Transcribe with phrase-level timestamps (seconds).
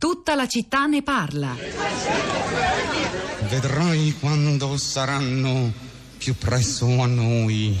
[0.00, 1.54] Tutta la città ne parla.
[3.50, 5.70] Vedrai quando saranno
[6.16, 7.76] più presso a noi.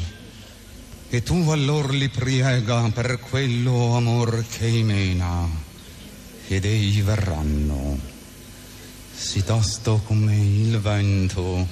[1.08, 5.48] E tu allor li priega per quello amor che mena.
[6.46, 7.98] Ed ei verranno.
[9.14, 11.66] Si tosto come il vento,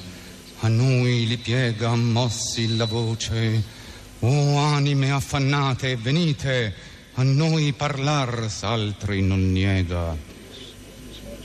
[0.60, 3.62] a noi li piega mossi la voce.
[4.20, 6.74] O anime affannate, venite,
[7.16, 10.36] a noi parlar s'altri non niega.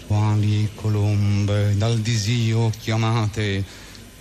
[0.08, 3.64] Quali colombe dal disio chiamate,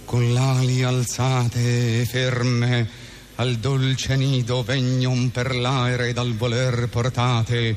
[0.04, 2.88] con l'ali alzate e ferme,
[3.36, 7.76] al dolce nido vegnon per l'aere dal voler portate,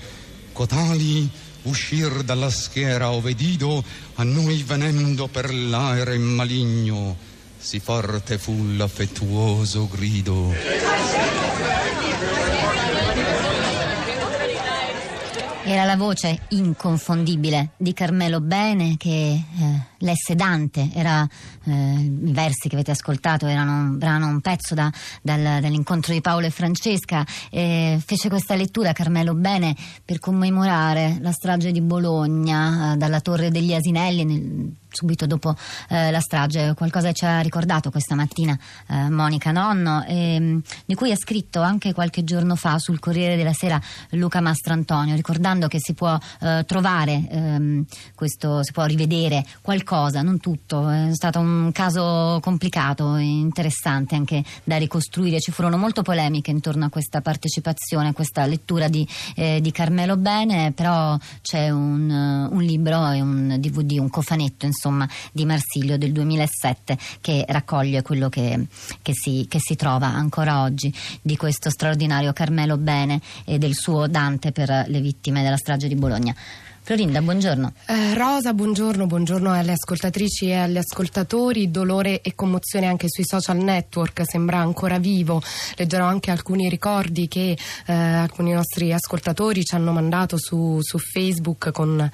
[0.51, 1.29] cotali
[1.63, 3.83] uscir dalla schiera ove dido,
[4.15, 7.17] a noi venendo per l'aere maligno,
[7.57, 10.53] si forte fu l'affettuoso grido.
[15.67, 19.43] Era la voce inconfondibile di Carmelo Bene che eh,
[19.97, 21.27] lesse Dante, era,
[21.63, 24.91] eh, i versi che avete ascoltato erano, erano un pezzo da,
[25.23, 31.31] dal, dall'incontro di Paolo e Francesca, e fece questa lettura Carmelo Bene per commemorare la
[31.31, 35.55] strage di Bologna eh, dalla Torre degli Asinelli nel, subito dopo
[35.89, 36.73] eh, la strage.
[36.73, 38.57] Qualcosa ci ha ricordato questa mattina
[38.87, 43.53] eh, Monica Nonno, ehm, di cui ha scritto anche qualche giorno fa sul Corriere della
[43.53, 43.79] Sera
[44.11, 47.85] Luca Mastrantonio, ricordando che si può eh, trovare ehm,
[48.15, 50.89] questo, si può rivedere qualcosa, non tutto.
[50.89, 55.41] È stato un caso complicato, interessante anche da ricostruire.
[55.41, 60.15] Ci furono molte polemiche intorno a questa partecipazione, a questa lettura di, eh, di Carmelo
[60.15, 65.97] Bene, però c'è un, un libro e un DVD, un cofanetto insomma insomma, di Marsilio
[65.97, 68.67] del 2007 che raccoglie quello che,
[69.01, 74.07] che, si, che si trova ancora oggi di questo straordinario Carmelo Bene e del suo
[74.07, 76.35] Dante per le vittime della strage di Bologna.
[76.85, 77.73] Florinda, buongiorno.
[77.87, 81.71] Eh, Rosa, buongiorno, buongiorno alle ascoltatrici e agli ascoltatori.
[81.71, 85.41] Dolore e commozione anche sui social network, sembra ancora vivo.
[85.77, 91.71] Leggerò anche alcuni ricordi che eh, alcuni nostri ascoltatori ci hanno mandato su, su, Facebook
[91.71, 92.07] con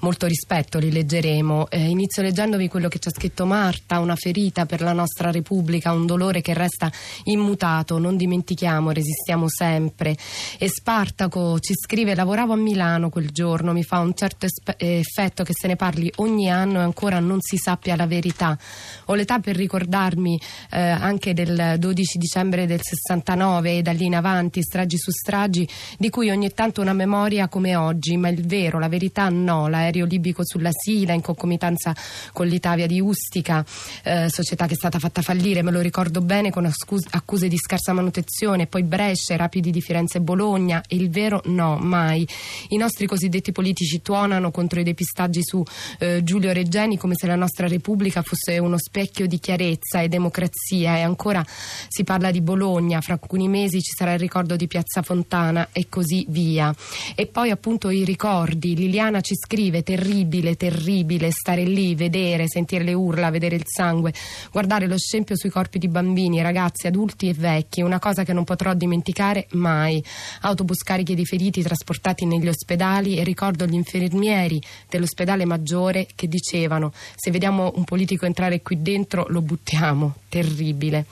[0.00, 1.70] molto rispetto, li leggeremo.
[1.70, 5.92] Eh, inizio leggendovi quello che ci ha scritto Marta, una ferita per la nostra Repubblica,
[5.92, 6.90] un dolore che resta
[7.26, 10.16] immutato, non dimentichiamo, resistiamo sempre.
[10.58, 14.46] E Spartaco ci scrive, lavoravo a Milano quel giorno, mi fa un certo
[14.78, 18.58] effetto che se ne parli ogni anno e ancora non si sappia la verità.
[19.06, 20.40] Ho l'età per ricordarmi
[20.70, 25.68] eh, anche del 12 dicembre del 69 e da lì in avanti, stragi su stragi,
[25.98, 29.68] di cui ogni tanto una memoria come oggi, ma il vero, la verità no.
[29.68, 31.94] L'aereo libico sulla Sila in concomitanza
[32.32, 33.64] con l'Italia di Ustica,
[34.02, 36.70] eh, società che è stata fatta fallire, me lo ricordo bene, con
[37.10, 42.26] accuse di scarsa manutenzione, poi Brescia, rapidi di Firenze e Bologna, il vero no, mai.
[42.68, 45.64] I nostri cosiddetti politici tuonano contro i depistaggi su
[45.98, 50.96] eh, Giulio Reggeni come se la nostra Repubblica fosse uno specchio di chiarezza e democrazia
[50.96, 51.44] e ancora
[51.88, 55.88] si parla di Bologna, fra alcuni mesi ci sarà il ricordo di Piazza Fontana e
[55.88, 56.72] così via.
[57.16, 62.92] E poi appunto i ricordi, Liliana ci scrive terribile, terribile stare lì, vedere, sentire le
[62.92, 64.14] urla, vedere il sangue,
[64.52, 68.44] guardare lo scempio sui corpi di bambini, ragazzi, adulti e vecchi, una cosa che non
[68.44, 70.00] potrò dimenticare mai.
[70.42, 76.28] Autobus carichi di feriti trasportati negli ospedali e ricordo gli infermieri infermieri dell'ospedale maggiore che
[76.28, 81.06] dicevano se vediamo un politico entrare qui dentro lo buttiamo, terribile.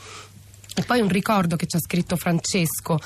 [0.76, 2.98] E poi un ricordo che ci ha scritto Francesco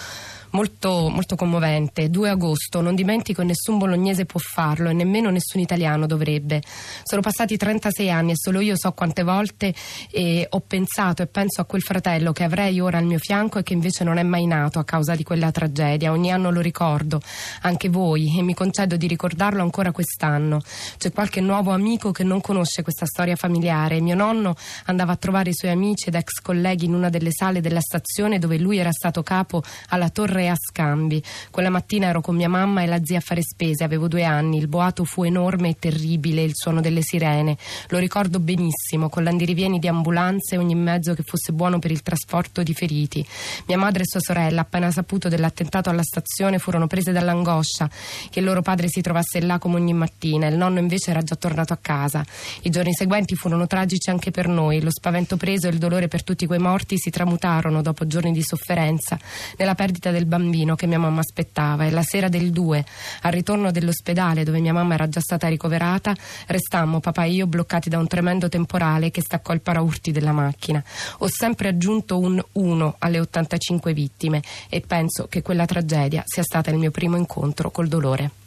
[0.50, 2.10] molto, molto commovente.
[2.10, 6.62] 2 agosto, non dimentico nessun bolognese può farlo e nemmeno nessun italiano dovrebbe.
[7.02, 9.74] Sono passati 36 anni e solo io so quante volte
[10.10, 13.62] eh, ho pensato e penso a quel fratello che avrei ora al mio fianco e
[13.62, 16.12] che invece non è mai nato a causa di quella tragedia.
[16.12, 17.20] Ogni anno lo ricordo,
[17.62, 20.60] anche voi, e mi concedo di ricordarlo ancora quest'anno.
[20.96, 24.00] C'è qualche nuovo amico che non conosce questa storia familiare.
[24.00, 24.54] Mio nonno
[24.86, 28.38] andava a trovare i suoi amici ed ex colleghi in una delle sale della stazione
[28.38, 31.22] dove lui era stato capo alla torre tre a scambi.
[31.50, 34.58] Quella mattina ero con mia mamma e la zia a fare spese, avevo due anni,
[34.58, 37.56] il boato fu enorme e terribile, il suono delle sirene.
[37.88, 42.02] Lo ricordo benissimo, con l'andirivieni di ambulanze e ogni mezzo che fosse buono per il
[42.02, 43.26] trasporto di feriti.
[43.66, 47.90] Mia madre e sua sorella, appena saputo dell'attentato alla stazione, furono prese dall'angoscia
[48.30, 50.46] che il loro padre si trovasse là come ogni mattina.
[50.46, 52.24] Il nonno invece era già tornato a casa.
[52.62, 54.80] I giorni seguenti furono tragici anche per noi.
[54.80, 58.42] Lo spavento preso e il dolore per tutti quei morti si tramutarono dopo giorni di
[58.42, 59.18] sofferenza
[59.56, 62.84] nella perdita del bambino che mia mamma aspettava e la sera del 2,
[63.22, 66.14] al ritorno dell'ospedale dove mia mamma era già stata ricoverata,
[66.46, 70.82] restammo papà e io bloccati da un tremendo temporale che staccò il paraurti della macchina.
[71.18, 76.70] Ho sempre aggiunto un 1 alle 85 vittime e penso che quella tragedia sia stata
[76.70, 78.37] il mio primo incontro col dolore.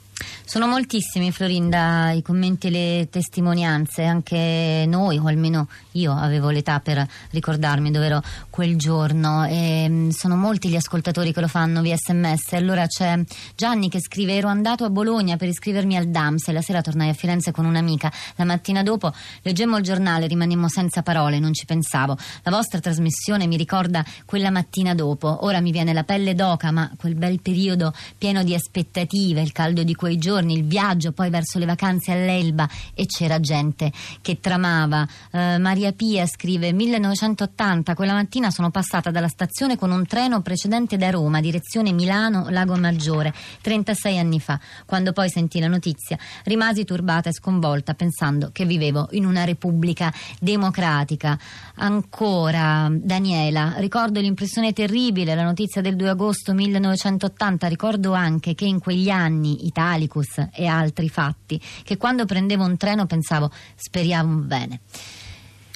[0.46, 4.04] Sono moltissimi, Florinda, i commenti e le testimonianze.
[4.04, 9.46] Anche noi, o almeno io, avevo l'età per ricordarmi dove ero quel giorno.
[9.46, 12.54] E mm, sono molti gli ascoltatori che lo fanno via sms.
[12.54, 13.20] Allora c'è
[13.56, 17.10] Gianni che scrive: Ero andato a Bologna per iscrivermi al DAMS e la sera tornai
[17.10, 18.12] a Firenze con un'amica.
[18.36, 22.18] La mattina dopo leggemmo il giornale, rimanemmo senza parole, non ci pensavo.
[22.44, 25.46] La vostra trasmissione mi ricorda quella mattina dopo.
[25.46, 29.84] Ora mi viene la pelle d'oca, ma quel bel periodo pieno di aspettative, il caldo
[29.84, 33.92] di quei giorni, il viaggio poi verso le vacanze all'Elba e c'era gente
[34.22, 35.08] che tramava.
[35.32, 40.98] Eh, Maria Pia scrive 1980, quella mattina sono passata dalla stazione con un treno precedente
[40.98, 44.60] da Roma, direzione Milano Lago Maggiore, 36 anni fa.
[44.86, 50.14] Quando poi sentì la notizia rimasi turbata e sconvolta pensando che vivevo in una repubblica
[50.40, 51.40] democratica.
[51.76, 58.80] Ancora Daniela, ricordo l'impressione terribile, la notizia del 2 agosto 1980, ricordo anche che in
[58.80, 59.66] quegli anni
[60.02, 64.80] Italicus e altri fatti, che quando prendevo un treno pensavo speriamo bene.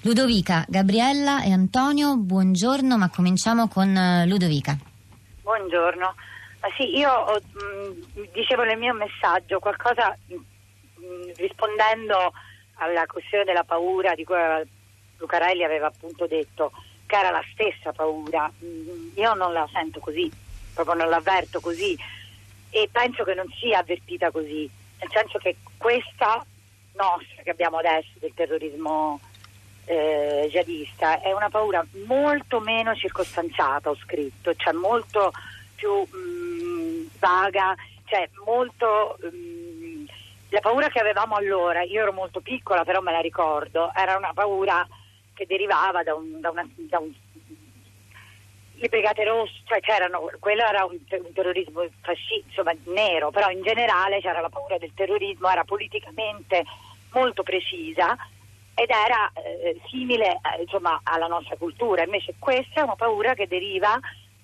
[0.03, 4.77] Ludovica, Gabriella e Antonio, buongiorno, ma cominciamo con eh, Ludovica.
[5.41, 6.15] Buongiorno.
[6.61, 10.35] Ma sì, io mh, dicevo nel mio messaggio qualcosa mh,
[11.37, 12.33] rispondendo
[12.75, 14.35] alla questione della paura di cui
[15.17, 16.71] Lucarelli aveva appunto detto
[17.07, 18.51] che era la stessa paura.
[19.15, 20.31] Io non la sento così,
[20.73, 21.97] proprio non l'avverto così
[22.75, 24.69] e penso che non sia avvertita così,
[24.99, 26.45] nel senso che questa
[26.95, 29.21] nostra che abbiamo adesso del terrorismo
[29.85, 35.31] eh, jihadista è una paura molto meno circostanziata, ho scritto, cioè molto
[35.75, 37.73] più mh, vaga,
[38.03, 39.17] cioè molto...
[39.21, 40.03] Mh,
[40.49, 44.33] la paura che avevamo allora, io ero molto piccola però me la ricordo, era una
[44.33, 44.85] paura
[45.33, 47.11] che derivava da un, da una, da un
[48.77, 53.61] le brigate rosse, cioè c'erano, quello era un, un terrorismo fascista, insomma nero, però in
[53.61, 56.63] generale c'era la paura del terrorismo, era politicamente
[57.11, 58.15] molto precisa
[58.75, 63.47] ed era eh, simile eh, insomma, alla nostra cultura, invece questa è una paura che
[63.47, 63.97] deriva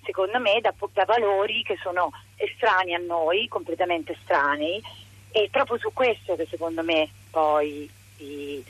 [0.04, 4.82] secondo me da, da valori che sono estranei a noi, completamente estranei
[5.30, 7.88] e proprio su questo che secondo me poi
[8.18, 8.64] i,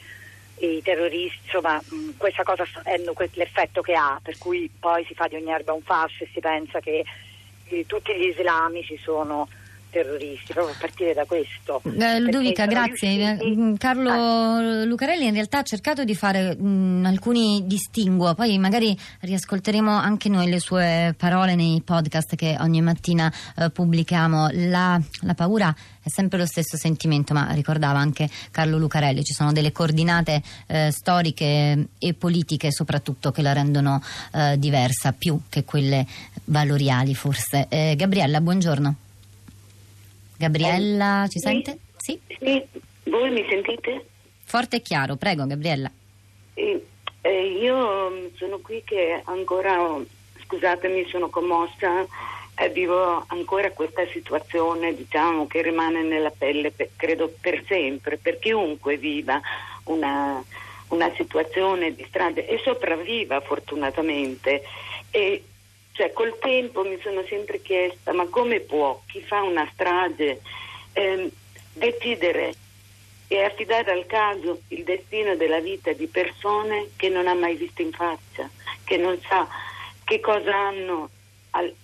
[0.59, 2.83] i terroristi, insomma, mh, questa cosa sta
[3.33, 6.41] l'effetto che ha, per cui poi si fa di ogni erba un fascio e si
[6.41, 7.05] pensa che
[7.65, 9.49] eh, tutti gli islamici sono
[9.93, 11.83] terroristi, proprio a partire da questo.
[11.85, 13.35] Eh, Ludovica, grazie.
[13.35, 13.61] Riusciti...
[13.61, 14.85] Mm, Carlo ah.
[14.85, 20.31] Lucarelli in realtà ha cercato di fare mh, mm, alcuni distinguo, poi magari riascolteremo anche
[20.31, 24.49] noi le sue parole nei podcast che ogni mattina eh, pubblichiamo.
[24.53, 29.53] La, la paura è sempre lo stesso sentimento, ma ricordava anche Carlo Lucarelli, ci sono
[29.53, 34.03] delle coordinate eh, storiche e politiche soprattutto che la rendono
[34.33, 36.06] eh, diversa, più che quelle
[36.47, 37.67] valoriali forse.
[37.69, 38.97] Eh, Gabriella, buongiorno.
[40.43, 41.79] Gabriella, ci sente?
[41.99, 42.19] Sì.
[42.27, 42.61] sì.
[43.05, 44.06] Voi mi sentite?
[44.44, 45.89] Forte e chiaro, prego Gabriella.
[46.55, 46.85] Eh,
[47.21, 50.00] eh, io sono qui che ancora,
[50.44, 52.05] scusatemi, sono commossa
[52.56, 58.41] e vivo ancora questa situazione, diciamo, che rimane nella pelle, per, credo, per sempre, per
[58.41, 59.41] chiunque viva
[59.85, 60.43] una,
[60.89, 64.62] una situazione di strade e sopravviva fortunatamente.
[65.09, 65.44] E
[65.93, 69.03] cioè, col tempo mi sono sempre chiesta, ma come può?
[69.06, 70.41] Chi fa una strage?
[70.93, 71.31] Eh,
[71.75, 72.55] decidere
[73.29, 77.81] e affidare al caso il destino della vita di persone che non ha mai visto
[77.81, 78.49] in faccia,
[78.84, 79.49] che non sa
[80.05, 81.08] che cosa hanno
[81.51, 81.75] al,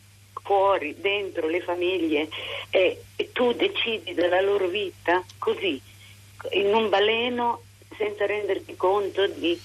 [0.43, 2.29] fuori, dentro le famiglie
[2.71, 5.81] e, e tu decidi della loro vita così,
[6.53, 7.63] in un baleno
[7.99, 9.61] senza renderti conto di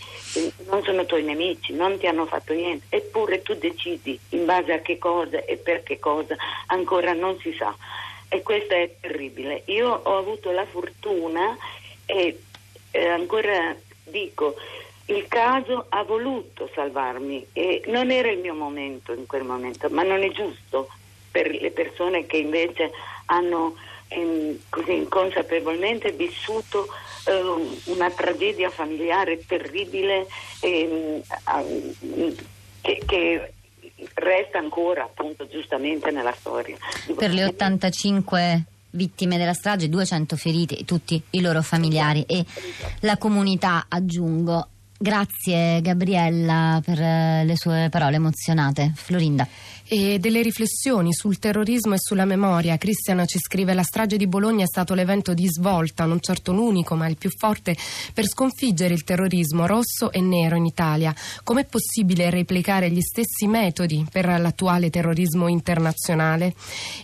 [0.65, 4.79] non sono tuoi nemici, non ti hanno fatto niente, eppure tu decidi in base a
[4.79, 6.35] che cosa e per che cosa
[6.67, 7.73] ancora non si sa.
[8.27, 9.61] E questo è terribile.
[9.65, 11.55] Io ho avuto la fortuna
[12.05, 12.39] e
[12.91, 14.55] eh, ancora dico,
[15.05, 20.03] il caso ha voluto salvarmi e non era il mio momento in quel momento, ma
[20.03, 20.89] non è giusto
[21.29, 22.91] per le persone che invece
[23.25, 23.75] hanno
[24.07, 26.87] ehm, così inconsapevolmente vissuto
[27.25, 30.27] eh, una tragedia familiare terribile
[30.61, 31.21] ehm,
[32.81, 33.53] che, che
[34.15, 36.77] resta ancora appunto giustamente nella storia.
[37.15, 42.43] Per le 85 vittime della strage, 200 feriti tutti i loro familiari e
[43.01, 44.67] la comunità aggiungo.
[44.95, 48.93] Grazie Gabriella per eh, le sue parole emozionate.
[48.95, 49.45] Florinda.
[49.93, 52.77] E delle riflessioni sul terrorismo e sulla memoria.
[52.77, 56.95] Cristian ci scrive la strage di Bologna è stato l'evento di svolta, non certo l'unico
[56.95, 57.77] ma il più forte
[58.11, 61.13] per sconfiggere il terrorismo rosso e nero in Italia.
[61.43, 66.55] Com'è possibile replicare gli stessi metodi per l'attuale terrorismo internazionale?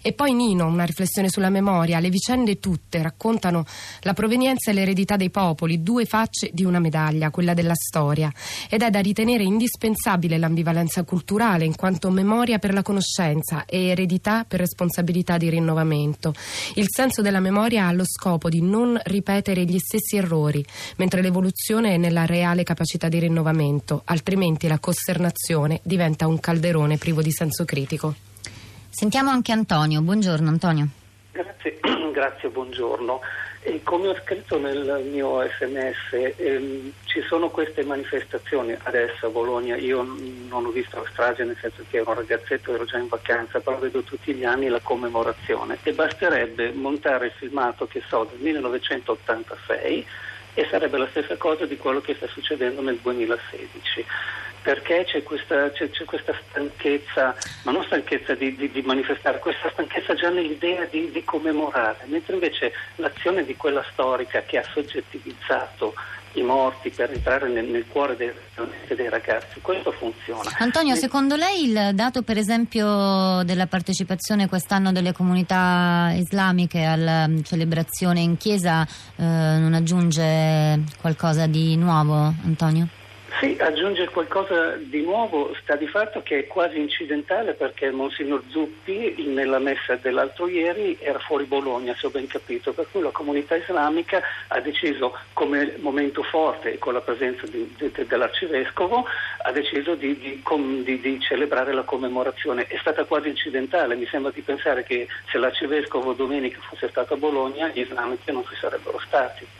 [0.01, 2.00] E poi Nino, una riflessione sulla memoria.
[2.00, 3.65] Le vicende tutte raccontano
[4.01, 8.34] la provenienza e l'eredità dei popoli, due facce di una medaglia, quella della storia.
[8.67, 14.45] Ed è da ritenere indispensabile l'ambivalenza culturale in quanto memoria per la conoscenza e eredità
[14.48, 16.33] per responsabilità di rinnovamento.
[16.75, 20.63] Il senso della memoria ha lo scopo di non ripetere gli stessi errori,
[20.98, 27.21] mentre l'evoluzione è nella reale capacità di rinnovamento, altrimenti la costernazione diventa un calderone privo
[27.21, 28.15] di senso critico.
[28.89, 30.01] Sentiamo anche Antonio.
[30.01, 30.88] Buongiorno Antonio.
[31.31, 31.79] Grazie,
[32.12, 33.19] grazie buongiorno.
[33.62, 39.75] E come ho scritto nel mio sms, ehm, ci sono queste manifestazioni adesso a Bologna.
[39.75, 43.10] Io non ho visto la strage, nel senso che ero un ragazzetto, ero già in
[43.10, 45.80] vacanza, però vedo tutti gli anni la commemorazione.
[45.84, 50.08] E basterebbe montare il filmato che so del 1986
[50.54, 54.06] e sarebbe la stessa cosa di quello che sta succedendo nel 2016
[54.62, 59.70] perché c'è questa, c'è, c'è questa, stanchezza, ma non stanchezza di, di, di, manifestare, questa
[59.72, 65.94] stanchezza già nell'idea di, di, commemorare, mentre invece l'azione di quella storica che ha soggettivizzato
[66.34, 68.32] i morti per entrare nel, nel cuore dei,
[68.96, 70.51] dei, ragazzi, questo funziona.
[70.60, 77.42] Antonio, secondo lei il dato per esempio della partecipazione quest'anno delle comunità islamiche alla mm,
[77.42, 82.99] celebrazione in chiesa eh, non aggiunge qualcosa di nuovo, Antonio?
[83.38, 89.15] Sì, aggiungere qualcosa di nuovo sta di fatto che è quasi incidentale perché Monsignor Zuppi
[89.27, 93.55] nella messa dell'altro ieri era fuori Bologna, se ho ben capito, per cui la comunità
[93.55, 99.05] islamica ha deciso come momento forte con la presenza di, di, dell'arcivescovo
[99.43, 102.65] ha deciso di, di, celebrare la commemorazione.
[102.65, 107.17] È stata quasi incidentale, mi sembra di pensare che se l'arcivescovo domenica fosse stato a
[107.17, 109.59] Bologna gli islamici non ci sarebbero stati.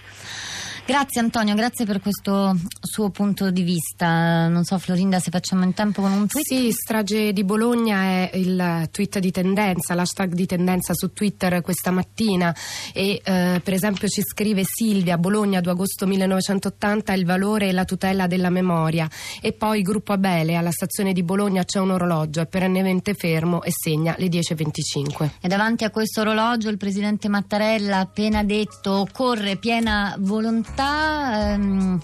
[0.89, 4.48] Grazie Antonio, grazie per questo suo punto di vista.
[4.48, 6.48] Non so Florinda se facciamo in tempo con un tweet.
[6.48, 11.91] Sì, strage di Bologna è il tweet di tendenza, l'hashtag di tendenza su Twitter questa
[11.91, 12.55] mattina
[12.91, 17.86] e eh, per esempio ci scrive Silvia, Bologna 2 agosto 1980, il valore e la
[17.86, 19.08] tutela della memoria
[19.43, 23.69] e poi Gruppo Abele, alla stazione di Bologna c'è un orologio, è perennemente fermo e
[23.69, 25.29] segna le 10.25.
[25.39, 31.51] E davanti a questo orologio il presidente Mattarella ha appena detto corre piena volontà realtà...
[31.51, 32.00] Ehm,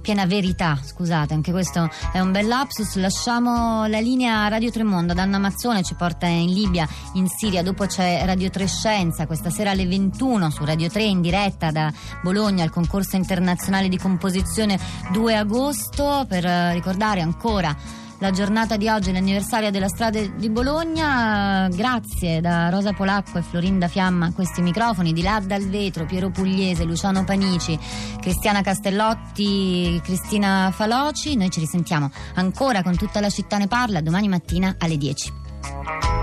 [0.00, 2.94] piena verità, scusate, anche questo è un bel lapsus.
[2.94, 7.62] Lasciamo la linea Radio Tremondo Anna Mazzone, ci porta in Libia, in Siria.
[7.62, 12.64] Dopo c'è Radio Trescenza, questa sera alle 21 su Radio 3 in diretta da Bologna
[12.64, 14.80] al concorso internazionale di composizione
[15.12, 17.76] 2 agosto per ricordare ancora
[18.20, 21.68] la giornata di oggi, l'anniversario della strada di Bologna.
[21.68, 26.30] Grazie da Rosa Polacco e Florinda Fiamma a questi microfoni, di là dal vetro, Piero
[26.30, 27.78] Pugliese, Luciano Panici,
[28.20, 31.34] Cristiana Castellotti, Cristina Faloci.
[31.36, 36.19] Noi ci risentiamo ancora con tutta la città ne parla domani mattina alle 10.